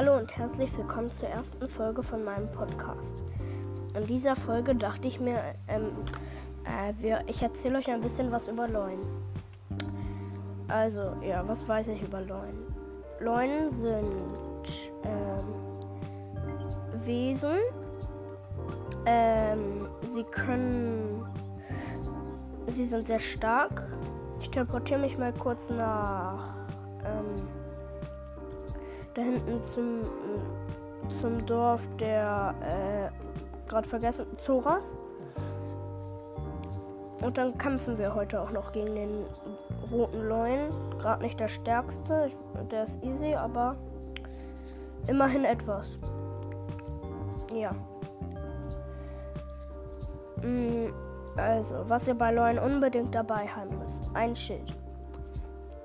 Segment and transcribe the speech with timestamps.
[0.00, 3.22] Hallo und herzlich willkommen zur ersten Folge von meinem Podcast.
[3.94, 5.38] In dieser Folge dachte ich mir,
[5.68, 5.90] ähm,
[6.64, 9.04] äh, wir, ich erzähle euch ein bisschen was über Leunen.
[10.68, 12.74] Also, ja, was weiß ich über Leunen?
[13.20, 14.10] Leunen sind
[15.04, 15.44] ähm,
[17.04, 17.58] Wesen.
[19.04, 21.26] Ähm, sie können.
[22.68, 23.86] Sie sind sehr stark.
[24.40, 26.59] Ich teleportiere mich mal kurz nach.
[29.20, 29.96] Da hinten zum,
[31.20, 32.54] zum Dorf der.
[32.62, 34.24] Äh, gerade vergessen.
[34.38, 34.96] Zoras.
[37.20, 39.24] Und dann kämpfen wir heute auch noch gegen den
[39.92, 40.68] roten Leuen.
[40.98, 42.28] Gerade nicht der stärkste,
[42.70, 43.76] der ist easy, aber
[45.06, 45.88] immerhin etwas.
[47.52, 47.72] Ja.
[50.42, 50.94] Mm,
[51.36, 54.10] also, was ihr bei Leuen unbedingt dabei haben müsst.
[54.14, 54.74] Ein Schild.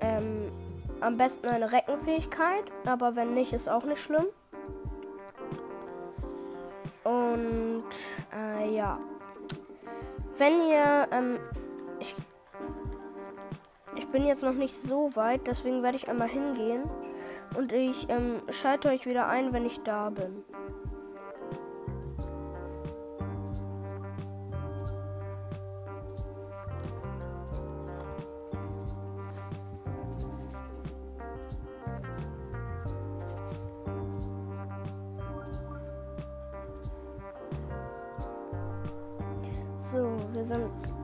[0.00, 0.50] Ähm,
[1.00, 4.26] am besten eine Reckenfähigkeit, aber wenn nicht, ist auch nicht schlimm.
[7.04, 7.84] Und
[8.34, 8.98] äh, ja.
[10.38, 11.38] Wenn ihr, ähm,
[12.00, 12.14] ich,
[13.96, 16.82] ich bin jetzt noch nicht so weit, deswegen werde ich einmal hingehen
[17.56, 20.44] und ich ähm, schalte euch wieder ein, wenn ich da bin.
[39.92, 40.95] So, wir sind.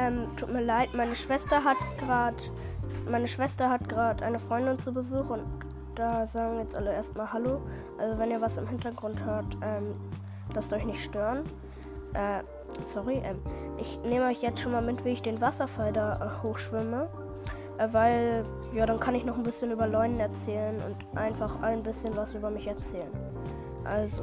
[0.00, 2.36] Ähm, tut mir leid, meine Schwester hat gerade
[3.10, 5.44] meine Schwester hat gerade eine Freundin zu Besuch und
[5.94, 7.60] da sagen jetzt alle erstmal Hallo.
[7.98, 9.92] Also wenn ihr was im Hintergrund hört, ähm,
[10.54, 11.44] lasst euch nicht stören.
[12.14, 12.42] Äh,
[12.82, 13.40] sorry, ähm,
[13.78, 17.08] ich nehme euch jetzt schon mal mit, wie ich den Wasserfall da äh, hochschwimme.
[17.78, 21.82] Äh, weil, ja, dann kann ich noch ein bisschen über Leunen erzählen und einfach ein
[21.82, 23.10] bisschen was über mich erzählen.
[23.84, 24.22] Also,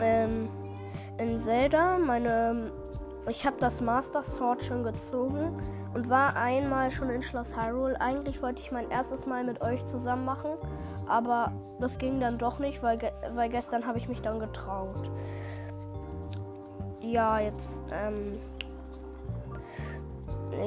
[0.00, 0.48] ähm,
[1.18, 2.72] in Zelda, meine
[3.28, 5.54] ich habe das Master Sword schon gezogen
[5.94, 8.00] und war einmal schon in Schloss Hyrule.
[8.00, 10.50] Eigentlich wollte ich mein erstes Mal mit euch zusammen machen,
[11.06, 15.10] aber das ging dann doch nicht, weil, ge weil gestern habe ich mich dann getraut.
[17.00, 18.38] Ja, jetzt, ähm,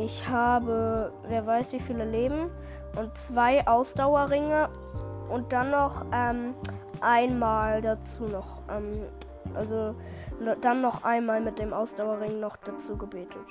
[0.03, 2.51] ich habe, wer weiß wie viele Leben
[2.97, 4.69] und zwei Ausdauerringe
[5.29, 6.53] und dann noch ähm,
[7.01, 8.85] einmal dazu noch, ähm,
[9.55, 9.95] also
[10.61, 13.45] dann noch einmal mit dem Ausdauerring noch dazu gebetet.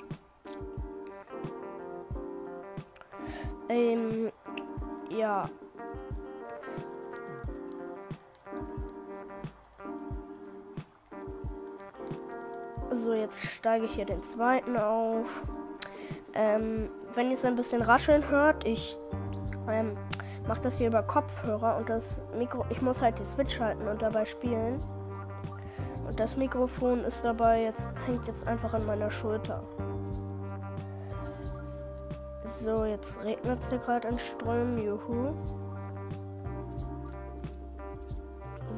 [3.69, 4.31] Ähm,
[5.09, 5.49] ja.
[12.91, 15.25] So, jetzt steige ich hier den zweiten auf.
[16.33, 18.97] Ähm, wenn ihr es ein bisschen rascheln hört, ich
[19.69, 19.97] ähm,
[20.47, 22.65] mache das hier über Kopfhörer und das Mikro.
[22.69, 24.77] Ich muss halt die Switch halten und dabei spielen.
[26.15, 29.61] Das Mikrofon ist dabei jetzt, hängt jetzt einfach an meiner Schulter.
[32.63, 34.77] So, jetzt regnet es hier gerade in Strömen.
[34.81, 35.33] Juhu.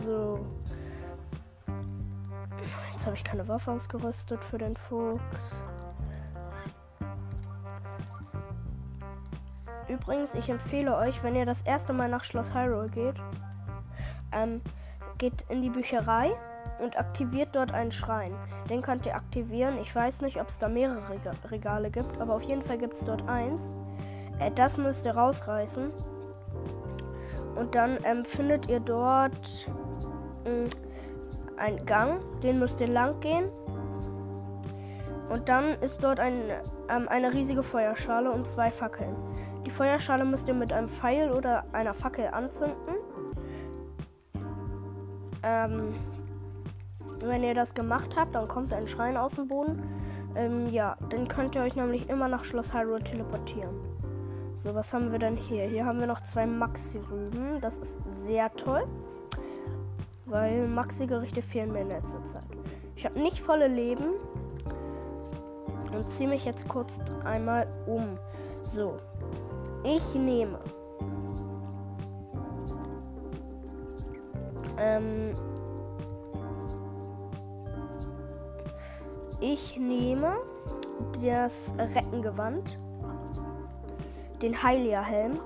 [0.03, 0.39] So.
[2.91, 5.22] Jetzt habe ich keine Waffe ausgerüstet für den Fuchs.
[9.87, 13.16] Übrigens, ich empfehle euch, wenn ihr das erste Mal nach Schloss Hyrule geht,
[14.31, 14.61] ähm,
[15.17, 16.35] geht in die Bücherei
[16.79, 18.34] und aktiviert dort einen Schrein.
[18.69, 19.78] Den könnt ihr aktivieren.
[19.81, 21.02] Ich weiß nicht, ob es da mehrere
[21.49, 23.75] Regale gibt, aber auf jeden Fall gibt es dort eins.
[24.40, 25.90] Äh, das müsst ihr rausreißen.
[27.55, 29.67] Und dann ähm, findet ihr dort
[30.46, 30.67] äh,
[31.59, 33.49] einen Gang, den müsst ihr lang gehen.
[35.29, 36.41] Und dann ist dort ein,
[36.90, 39.16] ähm, eine riesige Feuerschale und zwei Fackeln.
[39.66, 42.96] Die Feuerschale müsst ihr mit einem Pfeil oder einer Fackel anzünden.
[45.43, 45.96] Ähm,
[47.22, 49.84] wenn ihr das gemacht habt, dann kommt ein Schrein aus dem Boden.
[50.35, 53.75] Ähm, ja, dann könnt ihr euch nämlich immer nach Schloss Hyrule teleportieren.
[54.58, 55.66] So, was haben wir denn hier?
[55.66, 57.61] Hier haben wir noch zwei Maxi-Rüben.
[57.61, 58.85] Das ist sehr toll.
[60.25, 62.43] Weil Maxi-Gerichte fehlen mir in letzter Zeit.
[62.96, 64.16] Ich habe nicht volle Leben.
[65.96, 68.17] Und ziehe mich jetzt kurz einmal um.
[68.72, 68.97] So.
[69.84, 70.59] Ich nehme.
[74.78, 75.28] Ähm.
[79.39, 80.37] Ich nehme
[81.22, 82.79] das Reckengewand,
[84.41, 85.39] den Heilia-Helm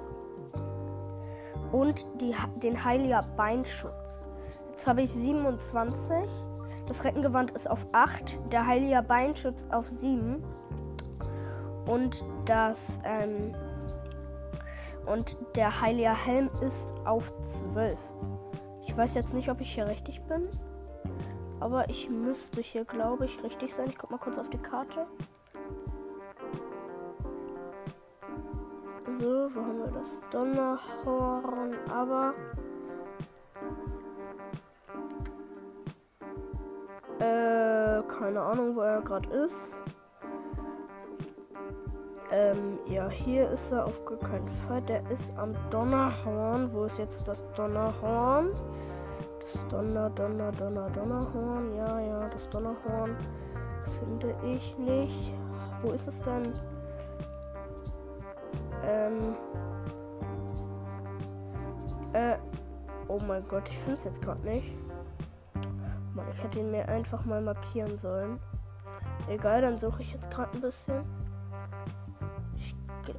[1.73, 2.33] und die,
[2.63, 4.25] den Heilia-Beinschutz.
[4.69, 6.07] Jetzt habe ich 27.
[6.87, 10.41] Das Reckengewand ist auf 8, der Heilia-Beinschutz auf 7
[11.85, 13.53] und das ähm,
[15.05, 17.97] und der Heilia Helm ist auf 12.
[18.87, 20.43] Ich weiß jetzt nicht, ob ich hier richtig bin.
[21.61, 23.87] Aber ich müsste hier, glaube ich, richtig sein.
[23.89, 25.05] Ich guck mal kurz auf die Karte.
[29.19, 31.75] So, wo haben wir das Donnerhorn?
[31.93, 32.33] Aber.
[37.19, 39.75] Äh, keine Ahnung, wo er gerade ist.
[42.31, 44.81] Ähm, ja, hier ist er auf gar keinen Fall.
[44.81, 46.73] Der ist am Donnerhorn.
[46.73, 48.47] Wo ist jetzt das Donnerhorn?
[49.53, 51.75] Das Donner, Donner, Donner, Donnerhorn.
[51.75, 53.15] Ja, ja, das Donnerhorn
[53.99, 55.33] finde ich nicht.
[55.81, 56.53] Wo ist es denn?
[58.85, 59.35] Ähm.
[62.13, 62.37] Äh.
[63.07, 64.73] Oh mein Gott, ich finde es jetzt gerade nicht.
[66.13, 68.39] Mann, ich hätte ihn mir einfach mal markieren sollen.
[69.27, 71.03] Egal, dann suche ich jetzt gerade ein bisschen.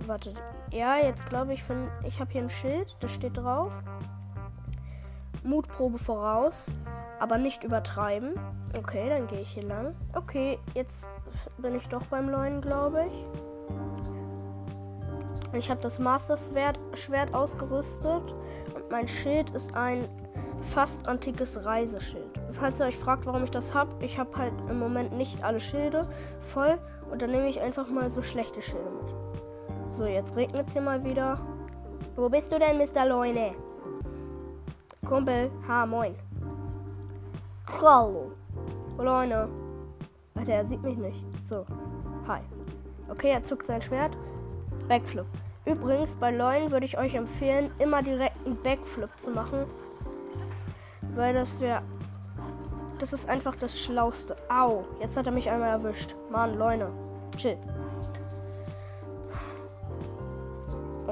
[0.07, 0.33] Warte.
[0.71, 3.73] Ja, jetzt glaube ich, find, ich habe hier ein Schild, das steht drauf.
[5.45, 6.67] Mutprobe voraus,
[7.21, 8.35] aber nicht übertreiben.
[8.77, 9.95] Okay, dann gehe ich hier lang.
[10.15, 11.09] Okay, jetzt
[11.59, 13.27] bin ich doch beim Leuen, glaube ich.
[15.59, 16.39] Ich habe das Master
[16.95, 18.35] Schwert, ausgerüstet
[18.75, 20.09] und mein Schild ist ein
[20.71, 22.41] fast antikes Reiseschild.
[22.53, 25.61] Falls ihr euch fragt, warum ich das habe, ich habe halt im Moment nicht alle
[25.61, 26.09] Schilde
[26.41, 26.79] voll
[27.11, 29.97] und dann nehme ich einfach mal so schlechte Schilde mit.
[29.97, 31.39] So, jetzt regnet es hier mal wieder.
[32.17, 33.07] Wo bist du denn, Mr.
[33.07, 33.55] Leune?
[35.13, 36.15] Kumpel, ha, moin.
[37.69, 38.33] Hallo.
[38.97, 39.47] Leune.
[40.35, 41.23] Alter, er sieht mich nicht.
[41.47, 41.67] So,
[42.27, 42.41] hi.
[43.11, 44.17] Okay, er zuckt sein Schwert.
[44.89, 45.27] Backflip.
[45.67, 49.67] Übrigens, bei Leuen würde ich euch empfehlen, immer direkt einen Backflip zu machen.
[51.15, 51.83] Weil das wäre.
[52.99, 54.35] Das ist einfach das Schlauste.
[54.49, 56.15] Au, jetzt hat er mich einmal erwischt.
[56.31, 56.89] Mann, Leune.
[57.37, 57.59] Chill.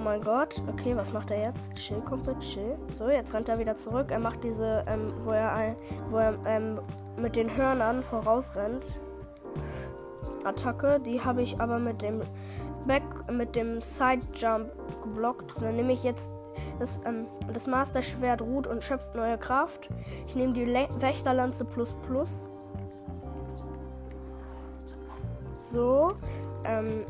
[0.00, 0.62] Oh mein Gott.
[0.66, 1.74] Okay, was macht er jetzt?
[1.74, 2.78] Chill, Kumpel, chill.
[2.98, 4.10] So, jetzt rennt er wieder zurück.
[4.10, 5.76] Er macht diese, ähm, wo er, ein,
[6.08, 6.80] wo er ähm,
[7.18, 8.82] mit den Hörnern vorausrennt.
[10.42, 11.00] Attacke.
[11.00, 12.22] Die habe ich aber mit dem
[12.86, 15.60] Back, mit dem Side Jump geblockt.
[15.60, 16.30] Dann nehme ich jetzt
[16.78, 19.90] das, ähm, das Master Schwert ruht und schöpft neue Kraft.
[20.26, 22.46] Ich nehme die Le Wächterlanze plus plus.
[25.70, 26.14] So.
[26.64, 27.04] Ähm,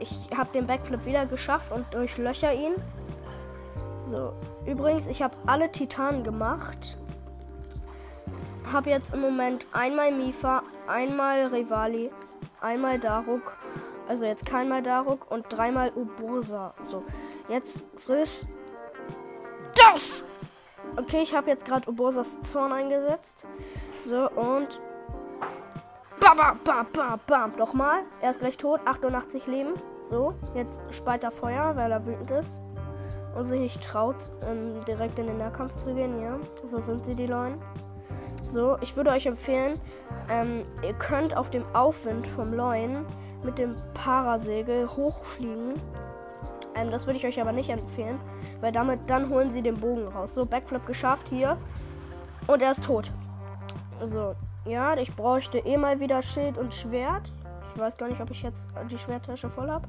[0.00, 2.74] ich habe den Backflip wieder geschafft und durchlöcher ihn.
[4.08, 4.32] So,
[4.66, 6.96] übrigens, ich habe alle Titanen gemacht.
[8.72, 12.10] Habe jetzt im Moment einmal Mifa, einmal Rivali,
[12.60, 13.56] einmal Daruk.
[14.08, 16.74] Also jetzt keinmal Daruk und dreimal Ubosa.
[16.90, 17.04] So,
[17.48, 18.46] jetzt friss
[19.76, 20.24] das!
[20.96, 23.46] Okay, ich habe jetzt gerade Ubosas Zorn eingesetzt.
[24.04, 24.80] So, und
[26.20, 27.52] Bam, bam, bam, bam, bam.
[27.58, 28.02] Nochmal.
[28.20, 28.80] Er ist gleich tot.
[28.84, 29.74] 88 Leben.
[30.10, 32.58] So, jetzt speit er Feuer, weil er wütend ist.
[33.34, 36.38] Und sich nicht traut, ähm, direkt in den Nahkampf zu gehen, ja.
[36.68, 37.58] So sind sie, die Leute.
[38.42, 39.78] So, ich würde euch empfehlen,
[40.28, 43.06] ähm, ihr könnt auf dem Aufwind vom Leuen
[43.44, 45.74] mit dem Parasegel hochfliegen.
[46.74, 48.18] Ähm, das würde ich euch aber nicht empfehlen,
[48.60, 50.34] weil damit dann holen sie den Bogen raus.
[50.34, 51.56] So, Backflip geschafft hier.
[52.46, 53.10] Und er ist tot.
[54.04, 57.32] So, ja, ich bräuchte eh mal wieder Schild und Schwert.
[57.74, 59.86] Ich weiß gar nicht, ob ich jetzt die Schwerttasche voll habe.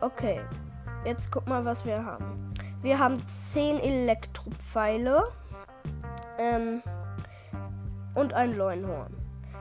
[0.00, 0.40] Okay,
[1.04, 2.52] jetzt guck mal, was wir haben.
[2.82, 5.24] Wir haben 10 Elektropfeile
[6.38, 6.82] ähm,
[8.14, 9.14] und ein Leunhorn.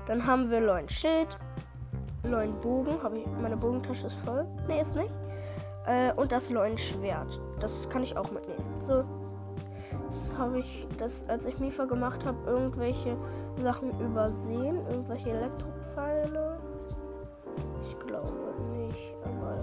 [0.07, 1.37] Dann haben wir Leunschild,
[2.23, 3.01] Leunbogen.
[3.01, 4.45] Habe ich meine Bogentasche ist voll?
[4.67, 5.13] Ne, ist nicht.
[5.87, 7.39] Äh, und das Leunschwert.
[7.59, 8.65] Das kann ich auch mitnehmen.
[8.83, 9.03] So,
[10.37, 13.17] habe ich, das, als ich Mifa gemacht habe, irgendwelche
[13.57, 14.77] Sachen übersehen?
[14.89, 16.59] Irgendwelche Elektropfeile?
[17.83, 19.59] Ich glaube nicht, aber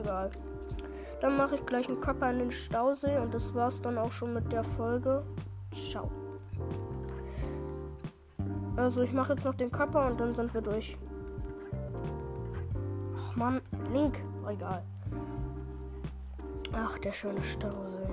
[0.00, 0.30] egal.
[1.20, 4.34] Dann mache ich gleich einen Körper in den Stausee und das war's dann auch schon
[4.34, 5.22] mit der Folge.
[5.72, 6.10] Ciao.
[8.76, 10.96] Also ich mache jetzt noch den Körper und dann sind wir durch.
[13.16, 13.60] Ach man,
[13.92, 14.18] Link.
[14.48, 14.82] Egal.
[16.72, 18.11] Ach, der schöne Stausee.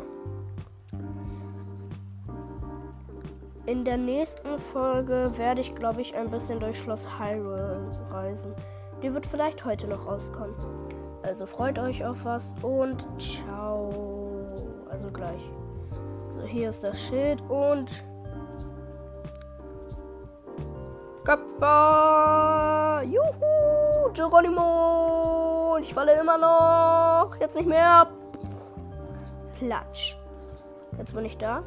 [3.70, 8.56] In der nächsten Folge werde ich, glaube ich, ein bisschen durch Schloss Hyrule reisen.
[9.04, 10.56] Die wird vielleicht heute noch rauskommen.
[11.22, 14.48] Also freut euch auf was und ciao.
[14.90, 15.44] Also gleich.
[16.32, 17.92] So, hier ist das Schild und
[21.24, 23.04] Köpfer.
[23.06, 25.78] Juhu, Geronimo.
[25.80, 27.40] Ich falle immer noch.
[27.40, 28.08] Jetzt nicht mehr.
[29.60, 30.18] Platsch.
[30.98, 31.62] Jetzt bin ich da.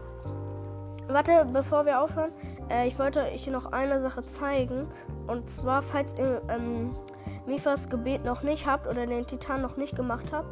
[1.08, 2.32] Warte, bevor wir aufhören,
[2.70, 4.88] äh, ich wollte euch noch eine Sache zeigen.
[5.26, 6.92] Und zwar, falls ihr ähm,
[7.46, 10.48] Mifas Gebet noch nicht habt oder den Titan noch nicht gemacht habt,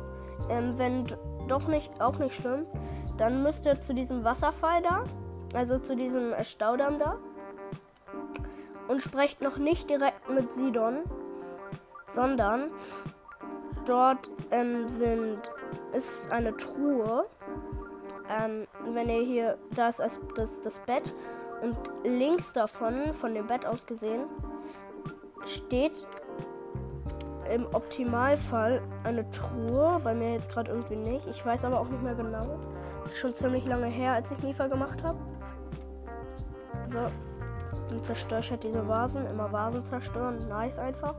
[0.48, 1.06] ähm, wenn
[1.48, 2.66] doch nicht, auch nicht schlimm,
[3.16, 5.04] dann müsst ihr zu diesem Wasserfall da,
[5.54, 7.16] also zu diesem äh, Staudamm da,
[8.88, 10.98] und sprecht noch nicht direkt mit Sidon,
[12.08, 12.70] sondern
[13.86, 15.38] dort ähm, sind,
[15.92, 17.26] ist eine Truhe
[18.30, 21.14] ähm, wenn ihr hier, da ist das, das, das Bett
[21.62, 24.26] und links davon, von dem Bett aus gesehen,
[25.46, 25.92] steht
[27.52, 30.00] im Optimalfall eine Truhe.
[30.02, 31.26] Bei mir jetzt gerade irgendwie nicht.
[31.26, 32.58] Ich weiß aber auch nicht mehr genau.
[33.04, 35.18] Ist schon ziemlich lange her, als ich Mifa gemacht habe.
[36.86, 36.98] So.
[37.88, 39.26] Dann zerstöre ich halt diese Vasen.
[39.26, 40.38] Immer Vasen zerstören.
[40.48, 41.14] Nice einfach.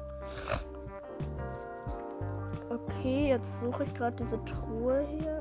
[2.70, 5.41] Okay, jetzt suche ich gerade diese Truhe hier.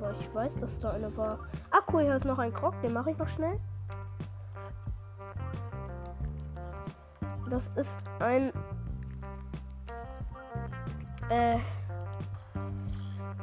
[0.00, 1.38] Aber ich weiß, dass da eine war.
[1.70, 2.80] Ah, cool, hier ist noch ein Krog.
[2.82, 3.58] Den mache ich noch schnell.
[7.50, 8.52] Das ist ein.
[11.30, 11.58] Äh.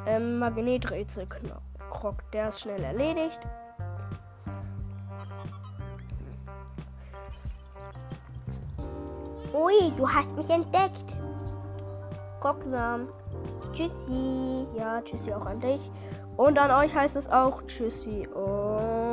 [0.06, 2.30] Ähm, Magneträtsel-Krog.
[2.32, 3.40] Der ist schnell erledigt.
[9.52, 11.16] Ui, du hast mich entdeckt.
[12.40, 13.08] Krogsam.
[13.72, 14.66] Tschüssi.
[14.76, 15.90] Ja, tschüssi auch an dich.
[16.36, 19.05] Und an euch heißt es auch Tschüssi und.